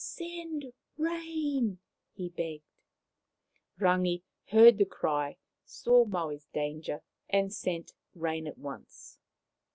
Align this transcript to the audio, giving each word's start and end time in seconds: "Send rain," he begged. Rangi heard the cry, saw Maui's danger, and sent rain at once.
"Send 0.03 0.73
rain," 0.97 1.77
he 2.11 2.29
begged. 2.29 2.63
Rangi 3.79 4.23
heard 4.47 4.79
the 4.79 4.85
cry, 4.85 5.37
saw 5.63 6.05
Maui's 6.05 6.47
danger, 6.51 7.03
and 7.29 7.53
sent 7.53 7.93
rain 8.15 8.47
at 8.47 8.57
once. 8.57 9.19